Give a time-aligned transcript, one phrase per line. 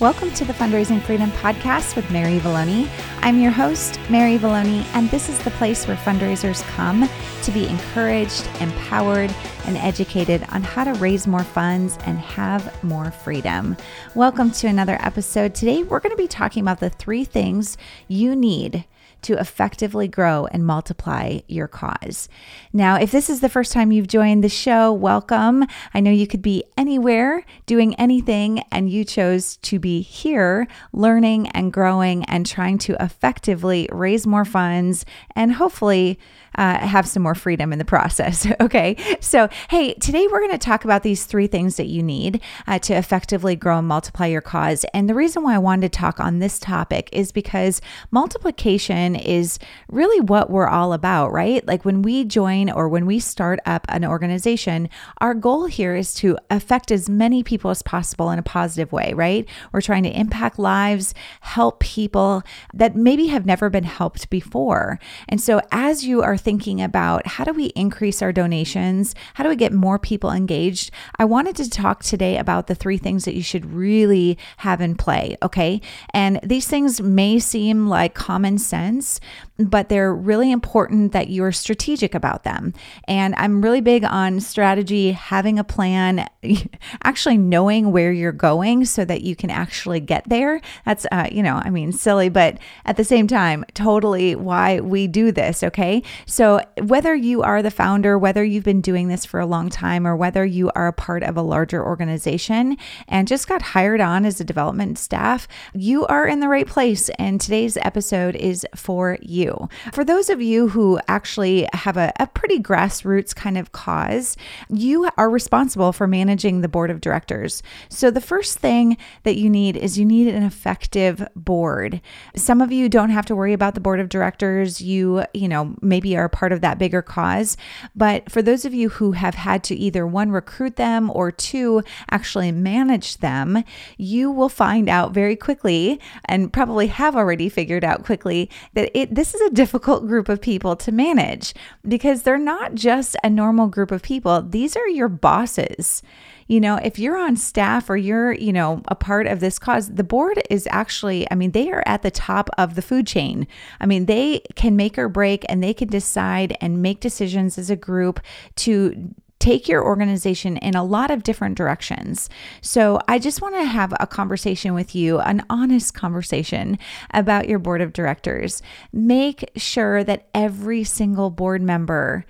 [0.00, 2.88] Welcome to the Fundraising Freedom Podcast with Mary Valloni.
[3.20, 7.06] I'm your host, Mary Valloni, and this is the place where fundraisers come
[7.42, 9.30] to be encouraged, empowered,
[9.66, 13.76] and educated on how to raise more funds and have more freedom.
[14.14, 15.54] Welcome to another episode.
[15.54, 17.76] Today, we're going to be talking about the three things
[18.08, 18.86] you need
[19.22, 22.28] to effectively grow and multiply your cause.
[22.72, 25.66] Now, if this is the first time you've joined the show, welcome.
[25.94, 31.48] I know you could be anywhere doing anything, and you chose to be here learning
[31.48, 36.18] and growing and trying to effectively raise more funds and hopefully
[36.56, 38.46] uh, have some more freedom in the process.
[38.60, 38.96] okay.
[39.20, 42.78] So, hey, today we're going to talk about these three things that you need uh,
[42.80, 44.84] to effectively grow and multiply your cause.
[44.92, 49.58] And the reason why I wanted to talk on this topic is because multiplication is
[49.88, 51.66] really what we're all about, right?
[51.66, 56.14] Like when we join or when we start up an organization, our goal here is
[56.14, 59.46] to affect as many people as possible in a positive way, right?
[59.72, 62.42] We're trying to impact lives, help people
[62.74, 64.98] that maybe have never been helped before.
[65.28, 69.14] And so, as you are thinking about how do we increase our donations?
[69.34, 70.90] How do we get more people engaged?
[71.18, 74.96] I wanted to talk today about the three things that you should really have in
[74.96, 75.80] play, okay?
[76.12, 79.20] And these things may seem like common sense,
[79.58, 82.72] but they're really important that you're strategic about them.
[83.06, 86.26] And I'm really big on strategy, having a plan,
[87.04, 90.60] actually knowing where you're going so that you can actually get there.
[90.84, 95.06] That's, uh, you know, I mean, silly, but at the same time, totally why we
[95.06, 96.02] do this, okay?
[96.30, 100.06] So whether you are the founder, whether you've been doing this for a long time,
[100.06, 102.76] or whether you are a part of a larger organization
[103.08, 107.08] and just got hired on as a development staff, you are in the right place.
[107.18, 109.68] And today's episode is for you.
[109.92, 114.36] For those of you who actually have a, a pretty grassroots kind of cause,
[114.68, 117.60] you are responsible for managing the board of directors.
[117.88, 122.00] So the first thing that you need is you need an effective board.
[122.36, 124.80] Some of you don't have to worry about the board of directors.
[124.80, 127.56] You, you know, maybe are part of that bigger cause.
[127.94, 131.82] But for those of you who have had to either one, recruit them or two,
[132.10, 133.64] actually manage them,
[133.96, 139.14] you will find out very quickly and probably have already figured out quickly that it
[139.14, 141.54] this is a difficult group of people to manage
[141.86, 144.42] because they're not just a normal group of people.
[144.42, 146.02] These are your bosses.
[146.50, 149.88] You know, if you're on staff or you're, you know, a part of this cause,
[149.88, 153.46] the board is actually, I mean, they are at the top of the food chain.
[153.80, 157.70] I mean, they can make or break and they can decide and make decisions as
[157.70, 158.18] a group
[158.56, 162.28] to take your organization in a lot of different directions.
[162.62, 166.80] So, I just want to have a conversation with you, an honest conversation
[167.14, 168.60] about your board of directors.
[168.92, 172.26] Make sure that every single board member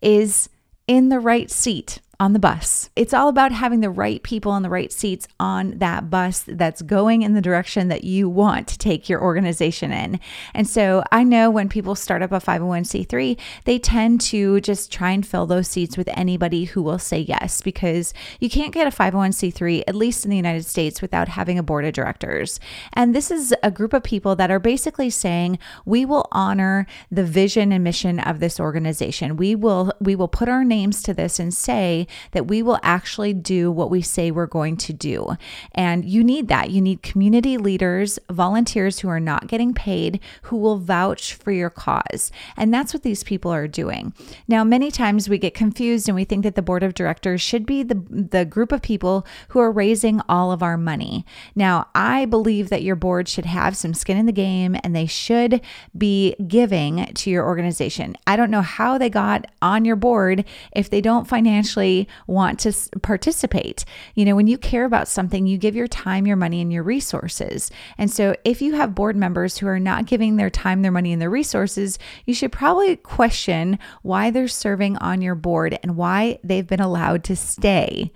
[0.00, 0.48] is
[0.86, 2.90] in the right seat on the bus.
[2.96, 6.82] It's all about having the right people in the right seats on that bus that's
[6.82, 10.20] going in the direction that you want to take your organization in.
[10.54, 15.10] And so I know when people start up a 501c3, they tend to just try
[15.10, 18.96] and fill those seats with anybody who will say yes because you can't get a
[18.96, 22.60] 501c3 at least in the United States without having a board of directors.
[22.92, 27.24] And this is a group of people that are basically saying we will honor the
[27.24, 29.36] vision and mission of this organization.
[29.36, 33.32] We will we will put our names to this and say that we will actually
[33.32, 35.36] do what we say we're going to do.
[35.72, 36.70] And you need that.
[36.70, 41.70] You need community leaders, volunteers who are not getting paid, who will vouch for your
[41.70, 42.30] cause.
[42.56, 44.12] And that's what these people are doing.
[44.48, 47.66] Now, many times we get confused and we think that the board of directors should
[47.66, 51.24] be the, the group of people who are raising all of our money.
[51.54, 55.06] Now, I believe that your board should have some skin in the game and they
[55.06, 55.60] should
[55.96, 58.16] be giving to your organization.
[58.26, 61.93] I don't know how they got on your board if they don't financially
[62.26, 63.84] want to participate.
[64.14, 66.82] You know, when you care about something, you give your time, your money, and your
[66.82, 67.70] resources.
[67.98, 71.12] And so if you have board members who are not giving their time, their money,
[71.12, 76.38] and their resources, you should probably question why they're serving on your board and why
[76.42, 78.12] they've been allowed to stay.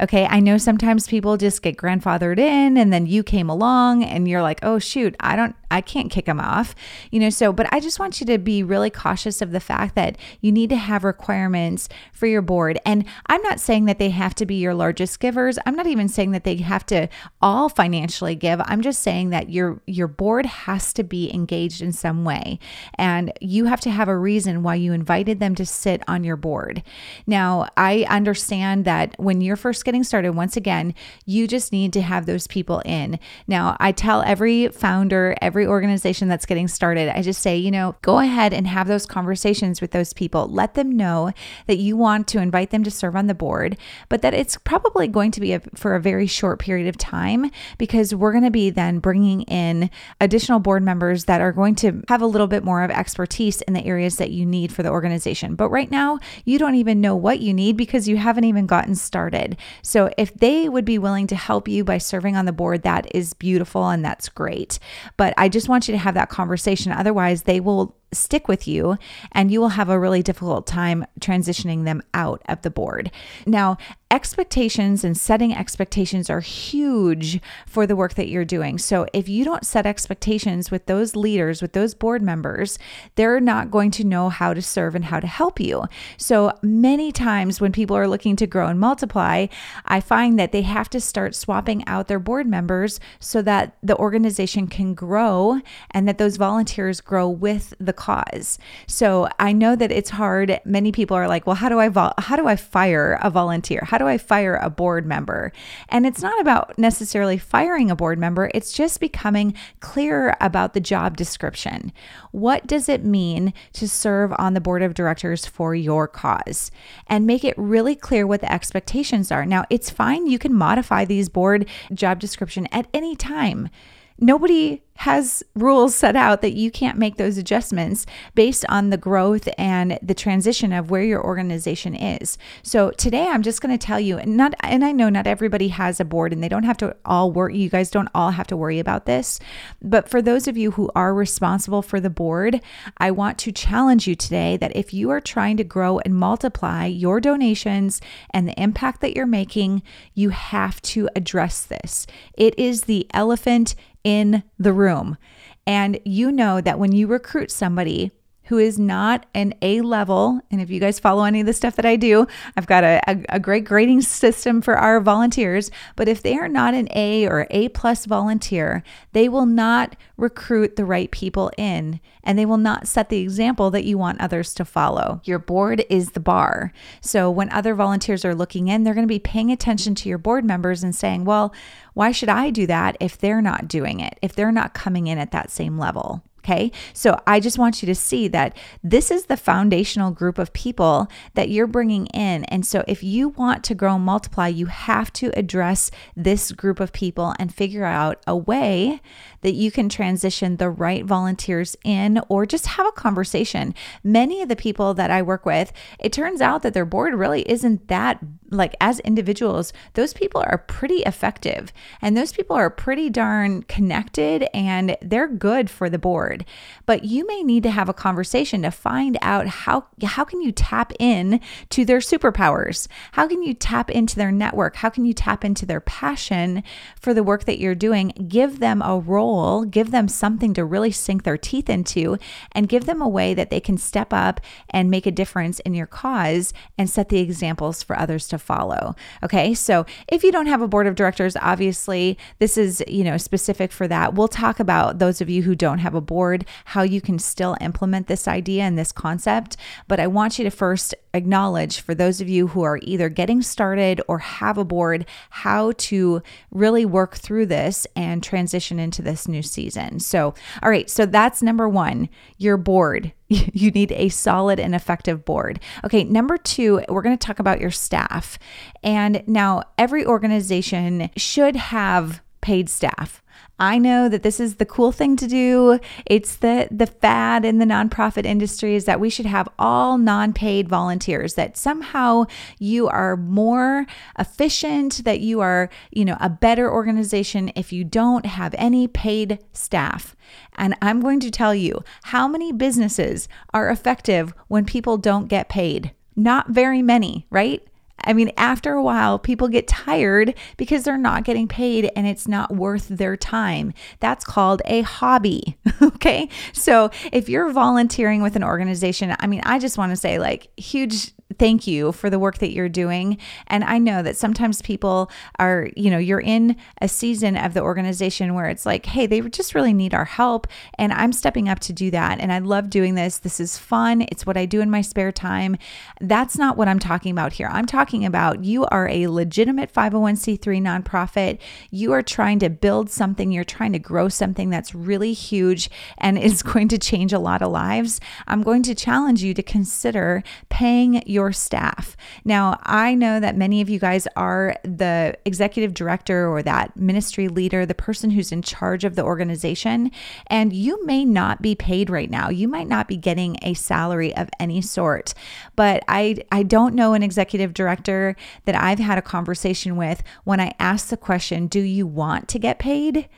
[0.00, 0.26] Okay.
[0.26, 4.42] I know sometimes people just get grandfathered in and then you came along and you're
[4.42, 6.74] like, oh, shoot, I don't, I can't kick them off,
[7.10, 7.30] you know.
[7.30, 10.52] So, but I just want you to be really cautious of the fact that you
[10.52, 12.78] need to have requirements for your board.
[12.84, 15.58] And I'm not saying that they have to be your largest givers.
[15.66, 17.08] I'm not even saying that they have to
[17.40, 18.60] all financially give.
[18.64, 22.58] I'm just saying that your your board has to be engaged in some way,
[22.94, 26.36] and you have to have a reason why you invited them to sit on your
[26.36, 26.82] board.
[27.26, 30.94] Now, I understand that when you're first getting started, once again,
[31.24, 33.18] you just need to have those people in.
[33.46, 37.96] Now, I tell every founder, every organization that's getting started, I just say, you know,
[38.02, 40.48] go ahead and have those conversations with those people.
[40.48, 41.32] Let them know
[41.66, 43.78] that you want to invite them to serve on the board,
[44.10, 47.50] but that it's probably going to be a, for a very short period of time
[47.78, 49.88] because we're going to be then bringing in
[50.20, 53.72] additional board members that are going to have a little bit more of expertise in
[53.72, 55.54] the areas that you need for the organization.
[55.54, 58.96] But right now, you don't even know what you need because you haven't even gotten
[58.96, 59.56] started.
[59.82, 63.06] So if they would be willing to help you by serving on the board, that
[63.14, 64.78] is beautiful and that's great.
[65.16, 66.92] But I just want you to have that conversation.
[66.92, 68.98] Otherwise, they will stick with you
[69.32, 73.10] and you will have a really difficult time transitioning them out of the board.
[73.46, 73.78] Now,
[74.10, 78.78] expectations and setting expectations are huge for the work that you're doing.
[78.78, 82.78] So, if you don't set expectations with those leaders, with those board members,
[83.16, 85.84] they're not going to know how to serve and how to help you.
[86.16, 89.46] So, many times when people are looking to grow and multiply,
[89.84, 93.96] I find that they have to start swapping out their board members so that the
[93.96, 95.60] organization can grow
[95.90, 98.58] and that those volunteers grow with the cause.
[98.86, 100.60] So, I know that it's hard.
[100.64, 103.82] Many people are like, "Well, how do I vol- how do I fire a volunteer?
[103.90, 105.52] How do I fire a board member?
[105.88, 110.80] And it's not about necessarily firing a board member, it's just becoming clearer about the
[110.80, 111.92] job description.
[112.32, 116.70] What does it mean to serve on the board of directors for your cause?
[117.08, 119.46] And make it really clear what the expectations are.
[119.46, 123.68] Now, it's fine, you can modify these board job description at any time.
[124.18, 129.48] Nobody has rules set out that you can't make those adjustments based on the growth
[129.58, 132.38] and the transition of where your organization is.
[132.62, 136.00] So today I'm just going to tell you not and I know not everybody has
[136.00, 138.56] a board and they don't have to all work you guys don't all have to
[138.56, 139.38] worry about this.
[139.82, 142.60] But for those of you who are responsible for the board,
[142.98, 146.86] I want to challenge you today that if you are trying to grow and multiply
[146.86, 149.82] your donations and the impact that you're making,
[150.14, 152.06] you have to address this.
[152.34, 153.74] It is the elephant
[154.06, 155.18] in the room.
[155.66, 158.12] And you know that when you recruit somebody,
[158.46, 160.40] who is not an A level.
[160.50, 162.26] And if you guys follow any of the stuff that I do,
[162.56, 165.70] I've got a, a, a, great grading system for our volunteers.
[165.96, 168.82] But if they are not an A or A plus volunteer,
[169.12, 173.70] they will not recruit the right people in and they will not set the example
[173.70, 175.20] that you want others to follow.
[175.24, 176.72] Your board is the bar.
[177.00, 180.18] So when other volunteers are looking in, they're going to be paying attention to your
[180.18, 181.52] board members and saying, well,
[181.94, 185.18] why should I do that if they're not doing it, if they're not coming in
[185.18, 186.22] at that same level?
[186.46, 186.70] Okay.
[186.92, 191.08] So I just want you to see that this is the foundational group of people
[191.34, 192.44] that you're bringing in.
[192.44, 196.78] And so if you want to grow and multiply, you have to address this group
[196.78, 199.00] of people and figure out a way
[199.40, 203.74] that you can transition the right volunteers in or just have a conversation.
[204.04, 207.42] Many of the people that I work with, it turns out that their board really
[207.50, 208.20] isn't that
[208.50, 214.46] like as individuals, those people are pretty effective and those people are pretty darn connected
[214.54, 216.35] and they're good for the board.
[216.84, 220.52] But you may need to have a conversation to find out how how can you
[220.52, 221.40] tap in
[221.70, 222.88] to their superpowers?
[223.12, 224.76] How can you tap into their network?
[224.76, 226.62] How can you tap into their passion
[227.00, 228.08] for the work that you're doing?
[228.28, 232.18] Give them a role, give them something to really sink their teeth into,
[232.52, 234.40] and give them a way that they can step up
[234.70, 238.94] and make a difference in your cause and set the examples for others to follow.
[239.22, 243.16] Okay, so if you don't have a board of directors, obviously this is, you know,
[243.16, 244.14] specific for that.
[244.14, 246.25] We'll talk about those of you who don't have a board,
[246.66, 249.56] how you can still implement this idea and this concept.
[249.88, 253.42] But I want you to first acknowledge for those of you who are either getting
[253.42, 259.26] started or have a board, how to really work through this and transition into this
[259.26, 260.00] new season.
[260.00, 263.12] So, all right, so that's number one, your board.
[263.28, 265.58] You need a solid and effective board.
[265.84, 268.38] Okay, number two, we're going to talk about your staff.
[268.84, 273.22] And now, every organization should have paid staff.
[273.58, 275.80] I know that this is the cool thing to do.
[276.04, 280.68] It's the the fad in the nonprofit industry is that we should have all non-paid
[280.68, 282.24] volunteers that somehow
[282.58, 283.86] you are more
[284.18, 289.38] efficient, that you are, you know, a better organization if you don't have any paid
[289.52, 290.14] staff.
[290.56, 295.48] And I'm going to tell you how many businesses are effective when people don't get
[295.48, 295.92] paid.
[296.14, 297.66] Not very many, right?
[298.04, 302.28] I mean, after a while, people get tired because they're not getting paid and it's
[302.28, 303.72] not worth their time.
[304.00, 305.56] That's called a hobby.
[305.82, 306.28] okay.
[306.52, 310.48] So if you're volunteering with an organization, I mean, I just want to say, like,
[310.56, 313.18] huge thank you for the work that you're doing.
[313.48, 317.60] And I know that sometimes people are, you know, you're in a season of the
[317.60, 320.46] organization where it's like, hey, they just really need our help.
[320.78, 322.20] And I'm stepping up to do that.
[322.20, 323.18] And I love doing this.
[323.18, 324.02] This is fun.
[324.02, 325.56] It's what I do in my spare time.
[326.00, 327.48] That's not what I'm talking about here.
[327.50, 331.38] I'm talking talking about you are a legitimate 501c3 nonprofit,
[331.70, 336.18] you are trying to build something, you're trying to grow something that's really huge and
[336.18, 340.24] is going to change a lot of lives, I'm going to challenge you to consider
[340.48, 341.96] paying your staff.
[342.24, 347.28] Now, I know that many of you guys are the executive director or that ministry
[347.28, 349.92] leader, the person who's in charge of the organization,
[350.26, 352.30] and you may not be paid right now.
[352.30, 355.14] You might not be getting a salary of any sort.
[355.54, 360.40] But I I don't know an executive director that I've had a conversation with when
[360.40, 363.08] I ask the question, "Do you want to get paid?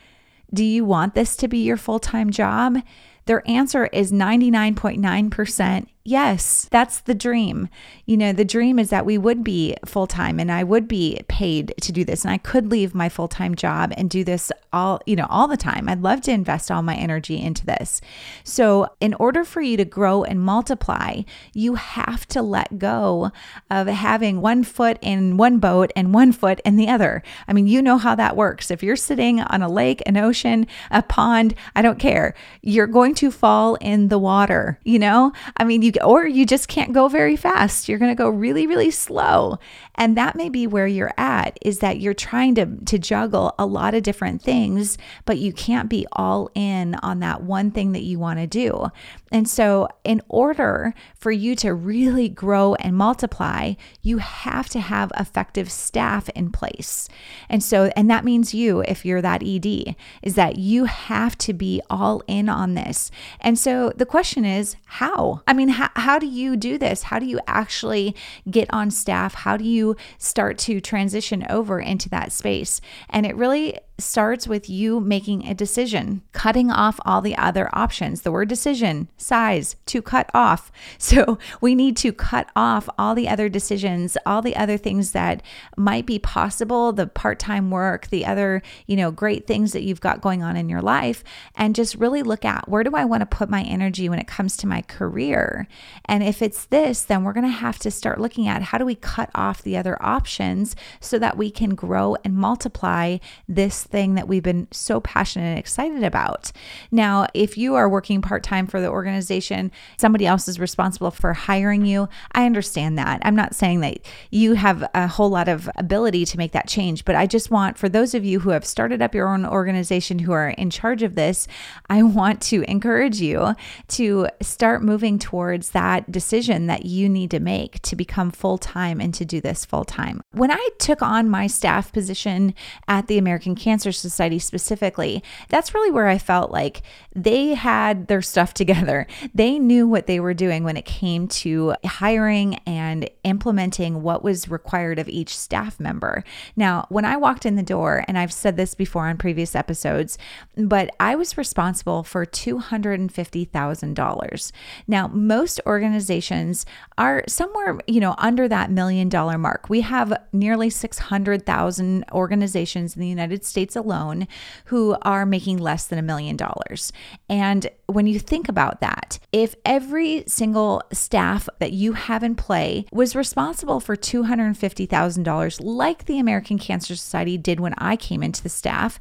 [0.53, 2.79] Do you want this to be your full-time job?"
[3.25, 7.69] Their answer is 99.9% yes, that's the dream.
[8.05, 11.21] You know, the dream is that we would be full time and I would be
[11.27, 14.51] paid to do this and I could leave my full time job and do this
[14.71, 15.89] all, you know, all the time.
[15.89, 18.01] I'd love to invest all my energy into this.
[18.43, 21.21] So, in order for you to grow and multiply,
[21.53, 23.31] you have to let go
[23.69, 27.23] of having one foot in one boat and one foot in the other.
[27.47, 28.71] I mean, you know how that works.
[28.71, 33.15] If you're sitting on a lake, an ocean, a pond, I don't care, you're going
[33.15, 35.33] to fall in the water, you know?
[35.57, 37.87] I mean, you or you just can't go very fast.
[37.89, 39.57] You're going to go really, really slow.
[39.99, 43.65] And that may be where you're at is that you're trying to, to juggle a
[43.65, 48.03] lot of different things, but you can't be all in on that one thing that
[48.03, 48.87] you want to do.
[49.31, 55.11] And so, in order for you to really grow and multiply, you have to have
[55.19, 57.09] effective staff in place.
[57.47, 61.53] And so, and that means you, if you're that ED, is that you have to
[61.53, 63.11] be all in on this.
[63.41, 65.41] And so, the question is, how?
[65.45, 67.03] I mean, how, how do you do this?
[67.03, 68.15] How do you actually
[68.49, 69.35] get on staff?
[69.35, 72.81] How do you start to transition over into that space?
[73.09, 78.21] And it really starts with you making a decision, cutting off all the other options.
[78.21, 80.71] The word decision, size, to cut off.
[81.09, 85.41] So we need to cut off all the other decisions, all the other things that
[85.75, 90.21] might be possible, the part-time work, the other, you know, great things that you've got
[90.21, 91.23] going on in your life
[91.55, 94.27] and just really look at where do I want to put my energy when it
[94.27, 95.67] comes to my career?
[96.05, 98.85] And if it's this, then we're going to have to start looking at how do
[98.85, 104.15] we cut off the other options so that we can grow and multiply this thing
[104.15, 106.51] that we've been so passionate and excited about.
[106.91, 111.33] Now, if you are working part time for the organization, somebody else is responsible for
[111.33, 112.07] hiring you.
[112.33, 113.21] I understand that.
[113.23, 113.99] I'm not saying that
[114.31, 117.77] you have a whole lot of ability to make that change, but I just want
[117.77, 121.03] for those of you who have started up your own organization who are in charge
[121.03, 121.47] of this,
[121.89, 123.55] I want to encourage you
[123.89, 129.01] to start moving towards that decision that you need to make to become full time
[129.01, 130.21] and to do this full time.
[130.31, 132.53] When I took on my staff position
[132.87, 136.81] at the American Cancer Society specifically, that's really where I felt like
[137.15, 139.07] they had their stuff together.
[139.33, 144.49] They knew what they were doing when it came to hiring and implementing what was
[144.49, 146.23] required of each staff member.
[146.55, 150.17] Now, when I walked in the door, and I've said this before on previous episodes,
[150.57, 154.51] but I was responsible for $250,000.
[154.87, 156.65] Now, most organizations
[156.97, 159.69] are somewhere, you know, under that million dollar mark.
[159.69, 164.27] We have nearly 600,000 organizations in the United States alone
[164.65, 166.91] who are making less than a million dollars.
[167.29, 172.85] And when you think about that, if every single staff that you have in play
[172.91, 178.49] was responsible for $250,000, like the American Cancer Society did when I came into the
[178.49, 178.99] staff,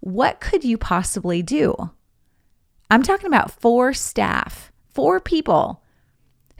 [0.00, 1.90] what could you possibly do?
[2.90, 5.82] I'm talking about four staff, four people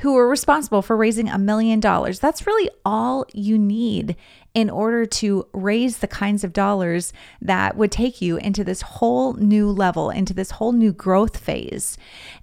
[0.00, 2.20] who were responsible for raising a million dollars.
[2.20, 4.16] That's really all you need
[4.54, 9.34] in order to raise the kinds of dollars that would take you into this whole
[9.34, 11.98] new level, into this whole new growth phase.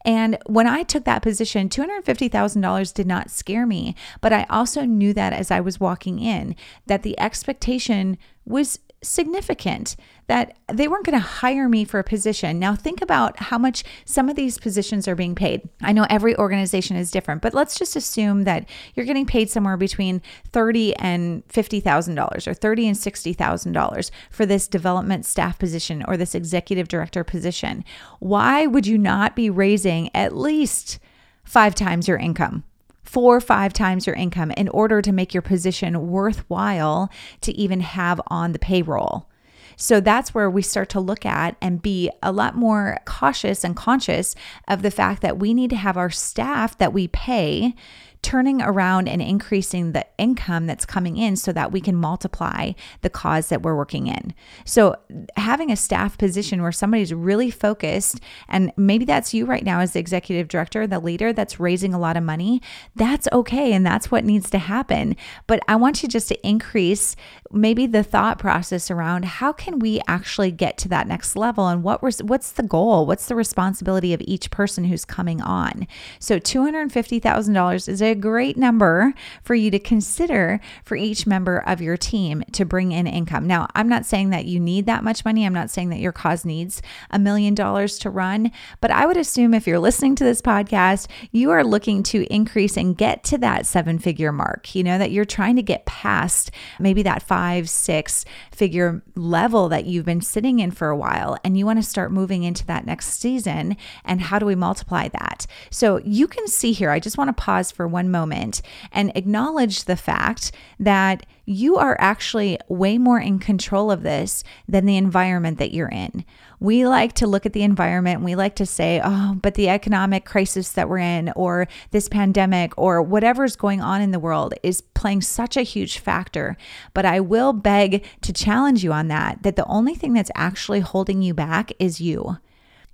[0.05, 5.13] And when I took that position, $250,000 did not scare me, but I also knew
[5.13, 11.17] that as I was walking in, that the expectation was significant that they weren't going
[11.17, 12.59] to hire me for a position.
[12.59, 15.69] Now, think about how much some of these positions are being paid.
[15.81, 19.77] I know every organization is different, but let's just assume that you're getting paid somewhere
[19.77, 25.25] between thirty and fifty thousand dollars, or thirty and sixty thousand dollars for this development
[25.25, 27.85] staff position or this executive director position.
[28.19, 30.99] Why would you not be raising at least
[31.43, 32.63] five times your income?
[33.07, 37.09] Four or five times your income in order to make your position worthwhile
[37.39, 39.29] to even have on the payroll.
[39.77, 43.75] So that's where we start to look at and be a lot more cautious and
[43.75, 44.35] conscious
[44.67, 47.75] of the fact that we need to have our staff that we pay
[48.21, 52.71] turning around and increasing the income that's coming in so that we can multiply
[53.01, 54.33] the cause that we're working in.
[54.65, 54.95] So,
[55.35, 59.93] having a staff position where somebody's really focused, and maybe that's you right now as
[59.93, 62.61] the executive director, the leader that's raising a lot of money,
[62.95, 63.73] that's okay.
[63.73, 65.15] And that's what needs to happen.
[65.45, 67.15] But I want you just to increase
[67.51, 71.83] maybe the thought process around how can we actually get to that next level and
[71.83, 75.87] what was what's the goal what's the responsibility of each person who's coming on
[76.19, 81.97] so $250,000 is a great number for you to consider for each member of your
[81.97, 85.45] team to bring in income now I'm not saying that you need that much money
[85.45, 89.17] I'm not saying that your cause needs a million dollars to run but I would
[89.17, 93.37] assume if you're listening to this podcast you are looking to increase and get to
[93.39, 97.69] that seven figure mark you know that you're trying to get past maybe that five,
[97.69, 101.83] six figure level that you've been sitting in for a while and you want to
[101.83, 103.77] start moving into that next season.
[104.05, 105.45] And how do we multiply that?
[105.69, 108.61] So you can see here, I just want to pause for one moment
[108.91, 114.85] and acknowledge the fact that you are actually way more in control of this than
[114.85, 116.23] the environment that you're in.
[116.59, 118.21] We like to look at the environment.
[118.21, 122.73] We like to say, oh, but the economic crisis that we're in, or this pandemic,
[122.77, 126.55] or whatever's going on in the world is playing such a huge factor.
[126.93, 130.81] But I will beg to challenge you on that, that the only thing that's actually
[130.81, 132.37] holding you back is you.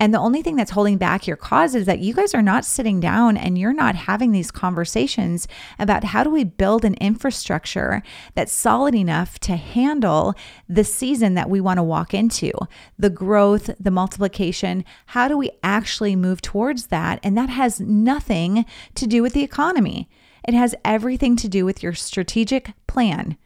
[0.04, 2.66] And the only thing that's holding back your cause is that you guys are not
[2.66, 8.02] sitting down and you're not having these conversations about how do we build an infrastructure
[8.34, 10.34] that's solid enough to handle
[10.68, 12.52] the season that we want to walk into,
[12.98, 14.84] the growth, the multiplication.
[15.06, 17.18] How do we actually move towards that?
[17.22, 20.10] And that has nothing to do with the economy.
[20.46, 23.38] It has everything to do with your strategic plan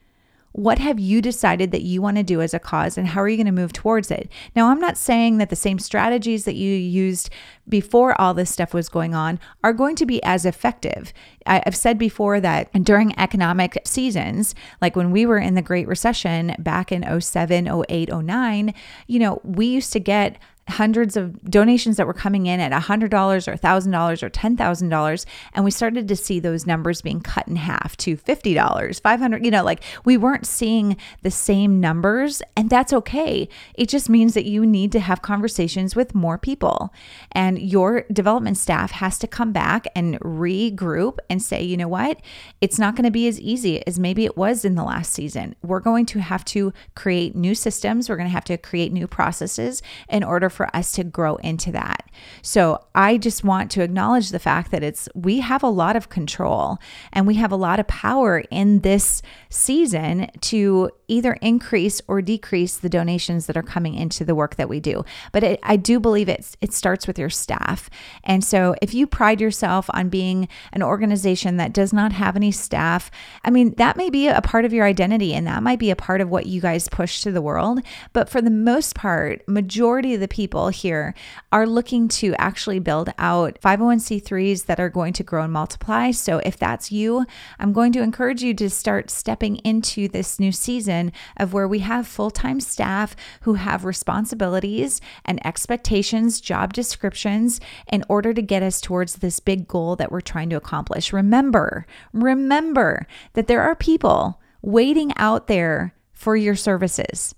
[0.58, 3.28] what have you decided that you want to do as a cause and how are
[3.28, 4.28] you going to move towards it?
[4.56, 7.30] Now, I'm not saying that the same strategies that you used
[7.68, 11.12] before all this stuff was going on are going to be as effective.
[11.46, 16.56] I've said before that during economic seasons, like when we were in the Great Recession
[16.58, 18.74] back in 07, 08, 09,
[19.06, 20.38] you know, we used to get
[20.68, 25.26] hundreds of donations that were coming in at $100 or $1,000 or $10,000.
[25.54, 29.50] And we started to see those numbers being cut in half to $50, 500 you
[29.50, 32.42] know, like we weren't seeing the same numbers.
[32.56, 33.48] And that's okay.
[33.74, 36.92] It just means that you need to have conversations with more people.
[37.32, 42.20] And your development staff has to come back and regroup and say, you know what?
[42.60, 45.54] It's not going to be as easy as maybe it was in the last season.
[45.62, 48.08] We're going to have to create new systems.
[48.08, 51.72] We're going to have to create new processes in order for us to grow into
[51.72, 52.08] that.
[52.42, 56.08] So I just want to acknowledge the fact that it's we have a lot of
[56.08, 56.78] control
[57.12, 62.76] and we have a lot of power in this season to either increase or decrease
[62.76, 65.04] the donations that are coming into the work that we do.
[65.32, 67.88] But it, I do believe it's it starts with your staff.
[68.24, 72.52] And so if you pride yourself on being an organization that does not have any
[72.52, 73.10] staff,
[73.44, 75.96] I mean that may be a part of your identity and that might be a
[75.96, 77.80] part of what you guys push to the world,
[78.12, 81.12] but for the most part, majority of the people people here
[81.52, 86.10] are looking to actually build out 501c3s that are going to grow and multiply.
[86.10, 87.26] So if that's you,
[87.58, 91.80] I'm going to encourage you to start stepping into this new season of where we
[91.80, 97.60] have full time staff who have responsibilities and expectations, job descriptions
[97.92, 101.12] in order to get us towards this big goal that we're trying to accomplish.
[101.12, 101.84] Remember,
[102.14, 107.34] remember that there are people waiting out there for your services.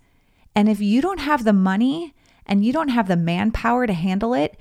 [0.54, 2.14] And if you don't have the money
[2.50, 4.58] and you don't have the manpower to handle it,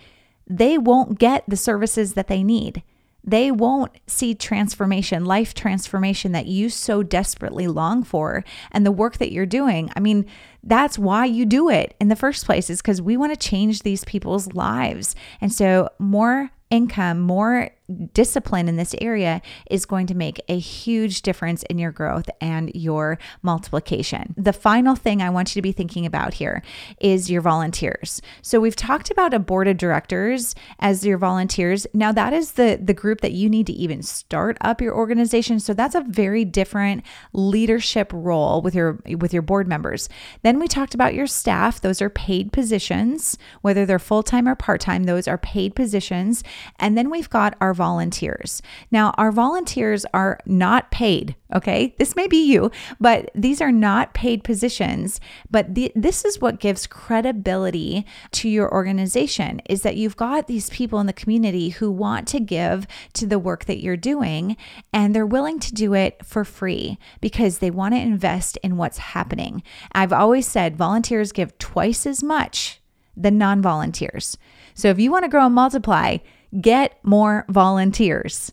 [0.48, 2.84] they won't get the services that they need.
[3.24, 8.46] They won't see transformation, life transformation that you so desperately long for.
[8.72, 10.26] And the work that you're doing, I mean,
[10.64, 13.82] that's why you do it in the first place, is because we want to change
[13.82, 15.16] these people's lives.
[15.42, 17.72] And so, more income, more
[18.14, 22.72] discipline in this area is going to make a huge difference in your growth and
[22.74, 24.34] your multiplication.
[24.38, 26.62] The final thing I want you to be thinking about here
[27.00, 28.22] is your volunteers.
[28.42, 31.88] So we've talked about a board of directors as your volunteers.
[31.94, 35.60] Now that is the the group that you need to even start up your organization.
[35.60, 40.10] So that's a very different leadership role with your with your board members.
[40.44, 41.82] Then we talked about your staff.
[41.82, 46.44] Those are paid positions, whether they're full-time or part-time, those are paid positions.
[46.78, 48.62] And then we've got our volunteers.
[48.92, 51.96] Now, our volunteers are not paid, okay?
[51.98, 55.22] This may be you, but these are not paid positions.
[55.50, 60.70] But the, this is what gives credibility to your organization is that you've got these
[60.70, 64.58] people in the community who want to give to the work that you're doing
[64.94, 68.98] and they're willing to do it for free because they want to invest in what's
[68.98, 69.64] happening.
[69.94, 72.82] I've always said volunteers give twice as much
[73.16, 74.38] than non volunteers.
[74.74, 76.18] So if you want to grow and multiply,
[76.62, 78.52] get more volunteers.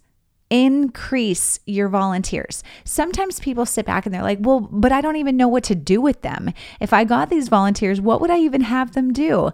[0.50, 2.62] increase your volunteers.
[2.84, 5.74] Sometimes people sit back and they're like, well, but I don't even know what to
[5.74, 6.52] do with them.
[6.80, 9.50] If I got these volunteers, what would I even have them do?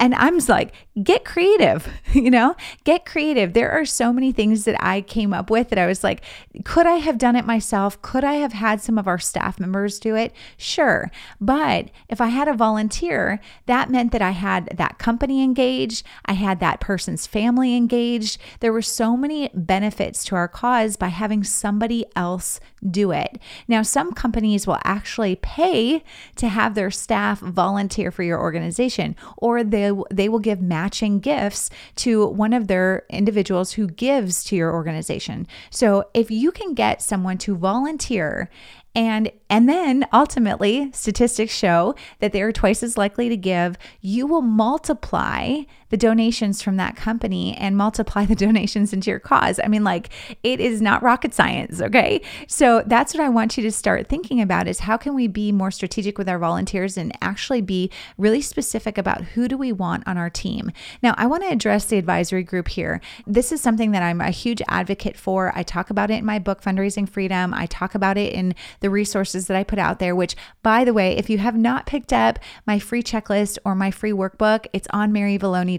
[0.00, 3.52] And I'm like, get creative, you know, get creative.
[3.52, 6.22] There are so many things that I came up with that I was like,
[6.64, 8.00] could I have done it myself?
[8.02, 10.32] Could I have had some of our staff members do it?
[10.56, 11.10] Sure.
[11.40, 16.32] But if I had a volunteer, that meant that I had that company engaged, I
[16.34, 18.38] had that person's family engaged.
[18.60, 23.38] There were so many benefits to our cause by having somebody else do it.
[23.68, 26.02] Now, some companies will actually pay
[26.36, 31.70] to have their staff volunteer for your organization, or they, they will give matching gifts
[31.96, 35.46] to one of their individuals who gives to your organization.
[35.70, 38.50] So, if you can get someone to volunteer
[38.94, 44.26] and and then ultimately statistics show that they are twice as likely to give you
[44.26, 45.62] will multiply
[45.94, 49.60] the donations from that company and multiply the donations into your cause.
[49.62, 50.08] I mean like
[50.42, 52.20] it is not rocket science okay?
[52.48, 55.52] So that's what i want you to start thinking about is how can we be
[55.52, 60.02] more strategic with our volunteers and actually be really specific about who do we want
[60.08, 60.72] on our team.
[61.00, 63.00] Now i want to address the advisory group here.
[63.24, 65.52] This is something that i'm a huge advocate for.
[65.54, 67.54] I talk about it in my book fundraising freedom.
[67.54, 70.92] I talk about it in the resources that I put out there, which, by the
[70.92, 74.88] way, if you have not picked up my free checklist or my free workbook, it's
[74.90, 75.12] on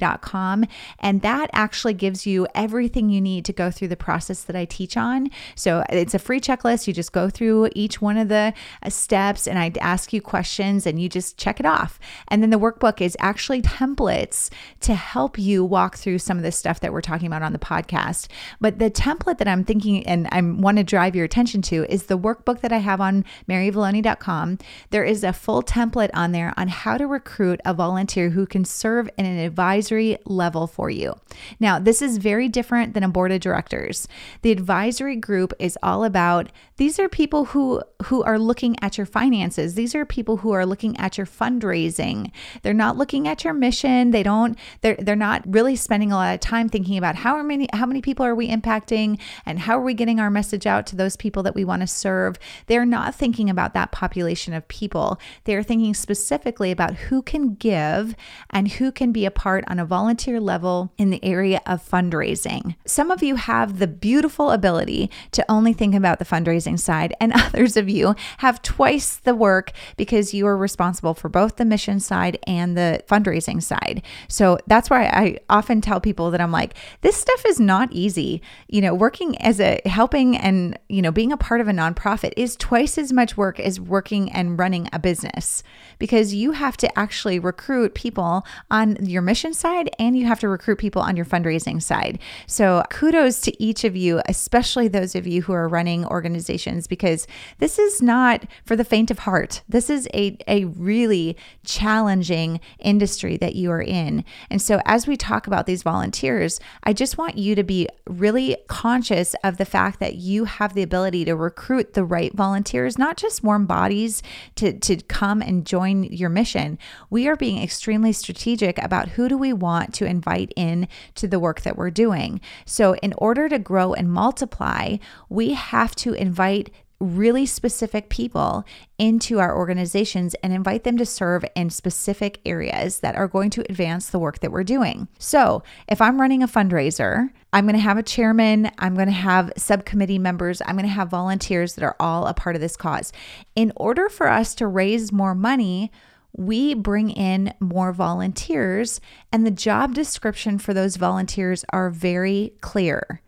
[0.06, 0.66] maryvalloni.com.
[1.00, 4.66] And that actually gives you everything you need to go through the process that I
[4.66, 5.30] teach on.
[5.56, 6.88] So it's a free checklist.
[6.88, 10.86] You just go through each one of the uh, steps and I ask you questions
[10.86, 12.00] and you just check it off.
[12.28, 14.50] And then the workbook is actually templates
[14.82, 17.60] to help you walk through some of the stuff that we're talking about on the
[17.60, 18.28] podcast.
[18.60, 22.04] But the template that I'm thinking and I want to drive your attention to is
[22.04, 26.68] the workbook that I have on maryvalloni.com, there is a full template on there on
[26.68, 29.95] how to recruit a volunteer who can serve in an advisory
[30.26, 31.16] level for you.
[31.60, 34.08] Now, this is very different than a board of directors.
[34.42, 39.06] The advisory group is all about these are people who who are looking at your
[39.06, 39.76] finances.
[39.76, 42.32] These are people who are looking at your fundraising.
[42.62, 44.12] They're not looking at your mission.
[44.12, 47.68] They don't they're they're not really spending a lot of time thinking about how many
[47.74, 50.96] how many people are we impacting and how are we getting our message out to
[50.96, 52.38] those people that we want to serve.
[52.68, 55.20] They're they're not thinking about that population of people.
[55.46, 58.16] They're thinking specifically about who can give
[58.52, 62.76] and who can be a part on a volunteer level in the area of fundraising.
[62.86, 67.34] Some of you have the beautiful ability to only think about the fundraising side, and
[67.36, 72.00] others of you have twice the work because you are responsible for both the mission
[72.00, 74.02] side and the fundraising side.
[74.28, 78.42] So that's why I often tell people that I'm like, this stuff is not easy.
[78.68, 82.34] You know, working as a helping and, you know, being a part of a nonprofit
[82.38, 85.64] is twice twice as much work as working and running a business
[85.98, 89.65] because you have to actually recruit people on your mission side
[90.00, 92.20] and you have to recruit people on your fundraising side.
[92.48, 97.28] So, kudos to each of you, especially those of you who are running organizations, because
[97.60, 99.62] this is not for the faint of heart.
[99.68, 104.24] This is a, a really challenging industry that you are in.
[104.50, 108.58] And so, as we talk about these volunteers, I just want you to be really
[108.68, 112.98] conscious of the fact that you have the ability to recruit the right volunteers volunteers,
[112.98, 114.22] not just warm bodies
[114.56, 116.78] to, to come and join your mission.
[117.10, 121.40] We are being extremely strategic about who do we want to invite in to the
[121.40, 122.42] work that we're doing.
[122.66, 124.98] So, in order to grow and multiply,
[125.30, 128.64] we have to invite really specific people
[128.98, 133.62] into our organizations and invite them to serve in specific areas that are going to
[133.70, 135.08] advance the work that we're doing.
[135.20, 139.14] So, if I'm running a fundraiser, I'm going to have a chairman, I'm going to
[139.14, 142.78] have subcommittee members, I'm going to have volunteers that are all a part of this
[142.78, 143.12] cause.
[143.56, 145.92] In order for us to raise more money,
[146.38, 149.00] we bring in more volunteers,
[149.32, 153.22] and the job description for those volunteers are very clear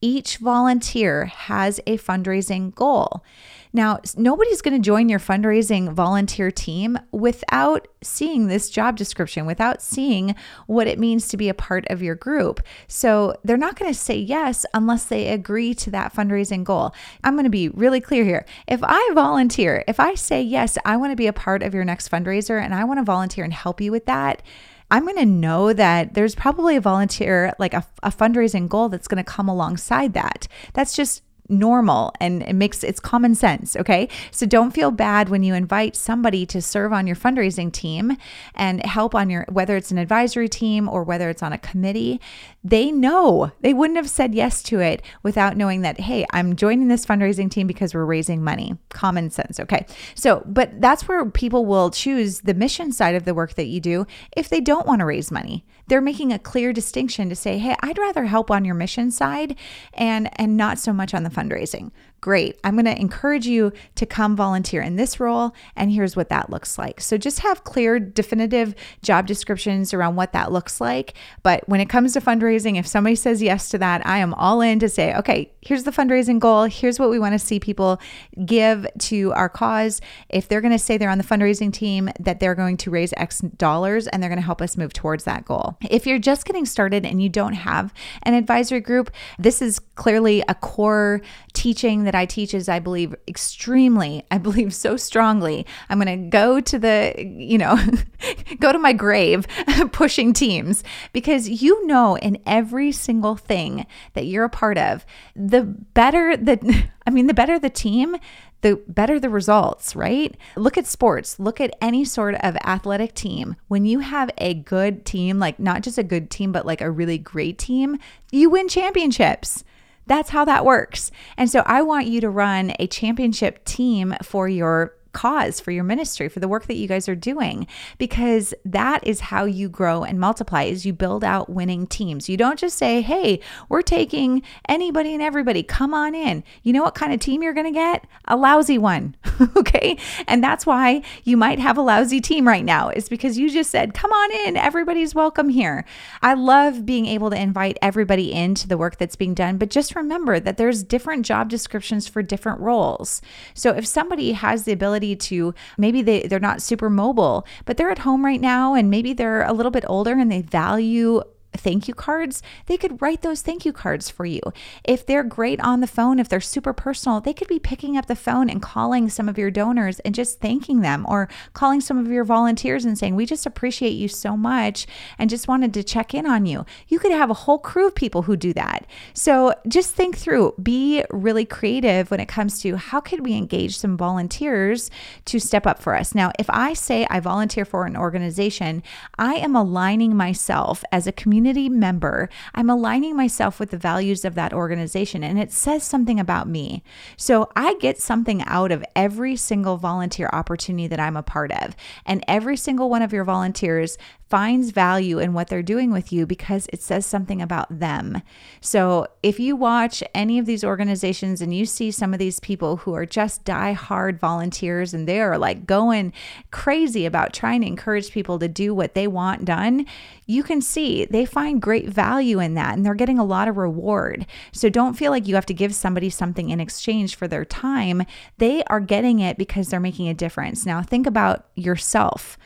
[0.00, 3.24] each volunteer has a fundraising goal.
[3.72, 9.82] Now, nobody's going to join your fundraising volunteer team without seeing this job description, without
[9.82, 10.34] seeing
[10.66, 12.60] what it means to be a part of your group.
[12.86, 16.94] So they're not going to say yes unless they agree to that fundraising goal.
[17.24, 18.46] I'm going to be really clear here.
[18.66, 21.84] If I volunteer, if I say, yes, I want to be a part of your
[21.84, 24.42] next fundraiser and I want to volunteer and help you with that,
[24.90, 29.08] I'm going to know that there's probably a volunteer, like a, a fundraising goal that's
[29.08, 30.48] going to come alongside that.
[30.72, 33.76] That's just normal and it makes it's common sense.
[33.76, 34.08] Okay.
[34.30, 38.16] So don't feel bad when you invite somebody to serve on your fundraising team
[38.54, 42.20] and help on your, whether it's an advisory team or whether it's on a committee.
[42.62, 46.88] They know they wouldn't have said yes to it without knowing that, hey, I'm joining
[46.88, 48.76] this fundraising team because we're raising money.
[48.90, 49.58] Common sense.
[49.58, 49.86] Okay.
[50.14, 53.80] So, but that's where people will choose the mission side of the work that you
[53.80, 54.06] do
[54.36, 55.64] if they don't want to raise money.
[55.88, 59.56] They're making a clear distinction to say, hey, I'd rather help on your mission side
[59.94, 61.90] and and not so much on the fundraising.
[62.20, 62.58] Great.
[62.64, 65.54] I'm going to encourage you to come volunteer in this role.
[65.76, 67.00] And here's what that looks like.
[67.00, 71.14] So just have clear, definitive job descriptions around what that looks like.
[71.44, 74.60] But when it comes to fundraising, if somebody says yes to that, I am all
[74.60, 76.64] in to say, okay, here's the fundraising goal.
[76.64, 78.00] Here's what we want to see people
[78.44, 80.00] give to our cause.
[80.28, 83.14] If they're going to say they're on the fundraising team, that they're going to raise
[83.16, 85.76] X dollars and they're going to help us move towards that goal.
[85.88, 90.42] If you're just getting started and you don't have an advisory group, this is clearly
[90.48, 91.20] a core
[91.52, 95.66] teaching that I teach is I believe extremely, I believe so strongly.
[95.90, 97.78] I'm going to go to the, you know,
[98.60, 99.46] go to my grave
[99.92, 105.04] pushing teams because you know in every single thing that you're a part of,
[105.36, 108.16] the better the I mean the better the team,
[108.62, 110.34] the better the results, right?
[110.56, 113.56] Look at sports, look at any sort of athletic team.
[113.68, 116.90] When you have a good team, like not just a good team, but like a
[116.90, 117.98] really great team,
[118.32, 119.62] you win championships.
[120.08, 121.12] That's how that works.
[121.36, 125.82] And so I want you to run a championship team for your cause for your
[125.82, 127.66] ministry for the work that you guys are doing
[127.98, 132.28] because that is how you grow and multiply is you build out winning teams.
[132.28, 135.64] You don't just say hey we're taking anybody and everybody.
[135.64, 136.44] Come on in.
[136.62, 138.06] You know what kind of team you're going to get?
[138.26, 139.16] A lousy one
[139.56, 139.98] okay?
[140.28, 143.72] And that's why you might have a lousy team right now is because you just
[143.72, 144.56] said come on in.
[144.56, 145.84] Everybody's welcome here.
[146.22, 149.96] I love being able to invite everybody into the work that's being done but just
[149.96, 153.20] remember that there's different job descriptions for different roles.
[153.52, 157.76] So if somebody has the ability ability to maybe they, they're not super mobile, but
[157.76, 161.22] they're at home right now and maybe they're a little bit older and they value
[161.56, 164.40] thank you cards, they could write those thank you cards for you.
[164.84, 168.06] If they're great on the phone, if they're super personal, they could be picking up
[168.06, 171.98] the phone and calling some of your donors and just thanking them or calling some
[171.98, 174.86] of your volunteers and saying, We just appreciate you so much
[175.18, 176.64] and just wanted to check in on you.
[176.86, 178.86] You could have a whole crew of people who do that.
[179.14, 183.76] So just think through, be really creative when it comes to how could we engage
[183.76, 184.90] some volunteers
[185.26, 186.14] to step up for us.
[186.14, 188.82] Now, if I say I volunteer for an organization,
[189.18, 194.24] I am aligning myself as a community community member, I'm aligning myself with the values
[194.24, 196.82] of that organization and it says something about me.
[197.16, 201.74] So I get something out of every single volunteer opportunity that I'm a part of.
[202.04, 203.96] And every single one of your volunteers
[204.28, 208.20] finds value in what they're doing with you because it says something about them.
[208.60, 212.78] So if you watch any of these organizations and you see some of these people
[212.78, 216.12] who are just die-hard volunteers and they are like going
[216.50, 219.86] crazy about trying to encourage people to do what they want done,
[220.26, 223.56] you can see they find great value in that and they're getting a lot of
[223.56, 224.26] reward.
[224.52, 228.02] So don't feel like you have to give somebody something in exchange for their time.
[228.36, 230.66] They are getting it because they're making a difference.
[230.66, 232.36] Now think about yourself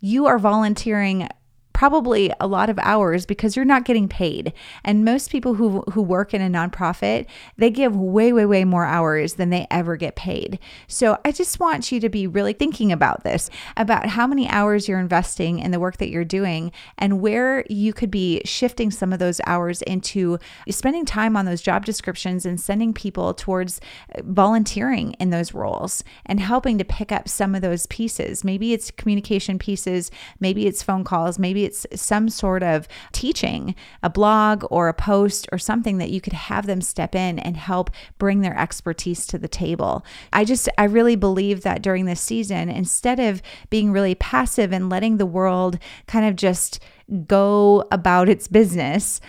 [0.00, 1.28] you are volunteering
[1.72, 4.52] probably a lot of hours because you're not getting paid.
[4.84, 8.84] And most people who who work in a nonprofit, they give way way way more
[8.84, 10.58] hours than they ever get paid.
[10.86, 14.88] So I just want you to be really thinking about this, about how many hours
[14.88, 19.12] you're investing in the work that you're doing and where you could be shifting some
[19.12, 23.80] of those hours into spending time on those job descriptions and sending people towards
[24.22, 28.44] volunteering in those roles and helping to pick up some of those pieces.
[28.44, 34.10] Maybe it's communication pieces, maybe it's phone calls, maybe it's some sort of teaching, a
[34.10, 37.90] blog or a post or something that you could have them step in and help
[38.18, 40.04] bring their expertise to the table.
[40.32, 44.90] I just, I really believe that during this season, instead of being really passive and
[44.90, 46.80] letting the world kind of just
[47.26, 49.20] go about its business,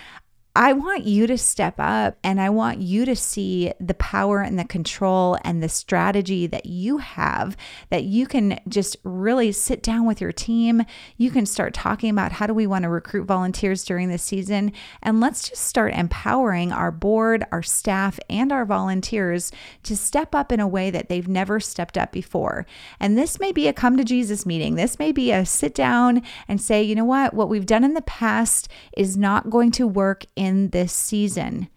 [0.54, 4.60] I want you to step up and I want you to see the power and
[4.60, 7.56] the control and the strategy that you have
[7.90, 10.84] that you can just really sit down with your team.
[11.16, 14.74] You can start talking about how do we want to recruit volunteers during this season
[15.02, 20.52] and let's just start empowering our board, our staff and our volunteers to step up
[20.52, 22.66] in a way that they've never stepped up before.
[23.00, 24.76] And this may be a come to Jesus meeting.
[24.76, 27.34] This may be a sit down and say, "You know what?
[27.34, 31.70] What we've done in the past is not going to work in this season.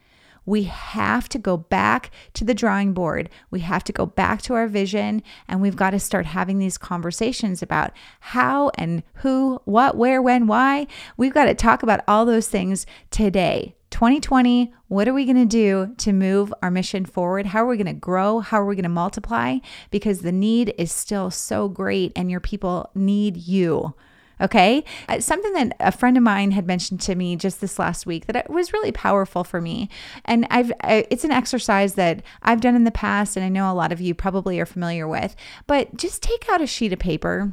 [0.46, 3.30] we have to go back to the drawing board.
[3.50, 6.76] We have to go back to our vision and we've got to start having these
[6.76, 10.86] conversations about how and who, what, where, when, why.
[11.16, 13.74] We've got to talk about all those things today.
[13.90, 17.46] 2020, what are we going to do to move our mission forward?
[17.46, 18.40] How are we going to grow?
[18.40, 19.58] How are we going to multiply?
[19.90, 23.94] Because the need is still so great and your people need you.
[24.40, 24.84] Okay.
[25.08, 28.26] Uh, something that a friend of mine had mentioned to me just this last week
[28.26, 29.88] that it was really powerful for me.
[30.24, 33.70] And I've, I, it's an exercise that I've done in the past, and I know
[33.70, 35.36] a lot of you probably are familiar with.
[35.66, 37.52] But just take out a sheet of paper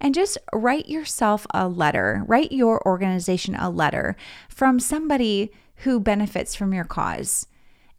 [0.00, 4.16] and just write yourself a letter, write your organization a letter
[4.48, 7.46] from somebody who benefits from your cause.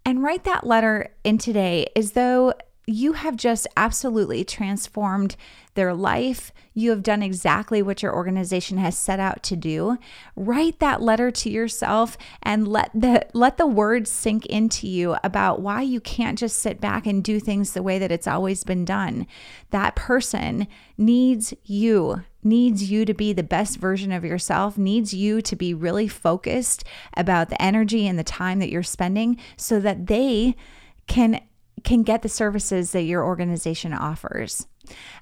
[0.06, 2.54] And write that letter in today as though
[2.92, 5.36] you have just absolutely transformed
[5.74, 6.52] their life.
[6.74, 9.98] You have done exactly what your organization has set out to do.
[10.36, 15.62] Write that letter to yourself and let the let the words sink into you about
[15.62, 18.86] why you can't just sit back and do things the way that it's always been
[18.86, 19.28] done.
[19.70, 25.42] That person needs you needs you to be the best version of yourself, needs you
[25.44, 26.84] to be really focused
[27.16, 30.56] about the energy and the time that you're spending so that they
[31.08, 31.40] can
[31.84, 34.68] can get the services that your organization offers.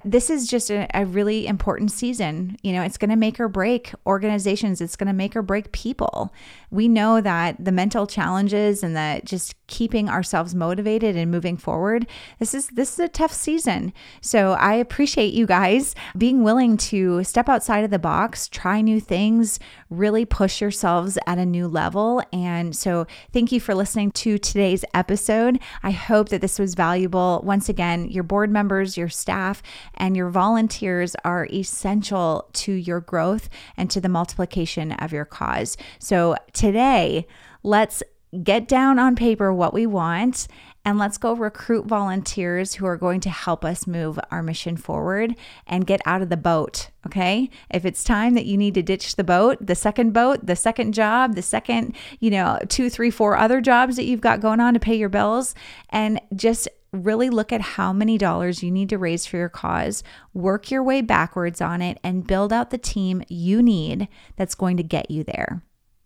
[0.04, 2.56] This is just a, a really important season.
[2.62, 5.72] You know, it's going to make or break organizations, it's going to make or break
[5.72, 6.32] people.
[6.70, 12.06] We know that the mental challenges and the just keeping ourselves motivated and moving forward,
[12.38, 13.92] this is this is a tough season.
[14.20, 19.00] So I appreciate you guys being willing to step outside of the box, try new
[19.00, 22.22] things, really push yourselves at a new level.
[22.32, 25.58] And so thank you for listening to today's episode.
[25.82, 27.42] I hope that this was valuable.
[27.44, 29.49] Once again, your board members, your staff,
[29.94, 35.76] and your volunteers are essential to your growth and to the multiplication of your cause.
[35.98, 37.26] So today,
[37.62, 38.02] let's
[38.44, 40.46] get down on paper what we want
[40.84, 45.34] and let's go recruit volunteers who are going to help us move our mission forward
[45.66, 46.88] and get out of the boat.
[47.06, 47.50] Okay.
[47.70, 50.94] If it's time that you need to ditch the boat, the second boat, the second
[50.94, 54.74] job, the second, you know, two, three, four other jobs that you've got going on
[54.74, 55.54] to pay your bills,
[55.90, 60.02] and just really look at how many dollars you need to raise for your cause,
[60.34, 64.76] work your way backwards on it, and build out the team you need that's going
[64.76, 65.62] to get you there.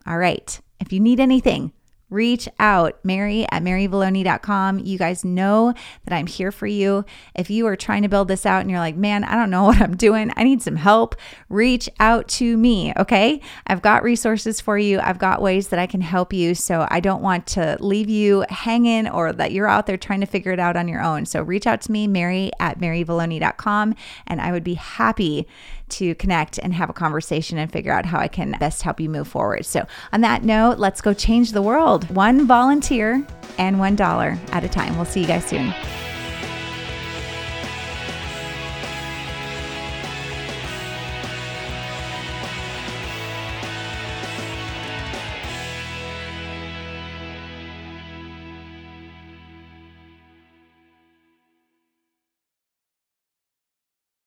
[0.06, 0.60] All right.
[0.80, 1.72] If you need anything,
[2.10, 4.78] reach out, Mary at maryvalloni.com.
[4.78, 7.04] You guys know that I'm here for you.
[7.34, 9.64] If you are trying to build this out and you're like, man, I don't know
[9.64, 11.16] what I'm doing, I need some help,
[11.48, 13.40] reach out to me, okay?
[13.66, 16.54] I've got resources for you, I've got ways that I can help you.
[16.54, 20.26] So I don't want to leave you hanging or that you're out there trying to
[20.26, 21.26] figure it out on your own.
[21.26, 23.94] So reach out to me, Mary at maryvalloni.com,
[24.26, 25.46] and I would be happy
[25.94, 29.08] to connect and have a conversation and figure out how I can best help you
[29.08, 29.66] move forward.
[29.66, 33.24] So, on that note, let's go change the world one volunteer
[33.58, 34.96] and $1 at a time.
[34.96, 35.72] We'll see you guys soon.